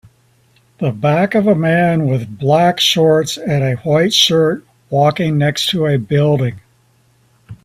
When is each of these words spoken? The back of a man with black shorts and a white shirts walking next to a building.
The 0.79 0.91
back 0.91 1.35
of 1.35 1.45
a 1.45 1.53
man 1.53 2.07
with 2.07 2.39
black 2.39 2.79
shorts 2.79 3.37
and 3.37 3.63
a 3.63 3.75
white 3.83 4.15
shirts 4.15 4.65
walking 4.89 5.37
next 5.37 5.69
to 5.69 5.85
a 5.85 5.97
building. 5.99 6.59